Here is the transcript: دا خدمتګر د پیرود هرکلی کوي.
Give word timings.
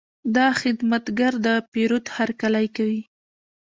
دا 0.35 0.47
خدمتګر 0.61 1.33
د 1.45 1.47
پیرود 1.71 2.05
هرکلی 2.15 2.65
کوي. 2.75 3.01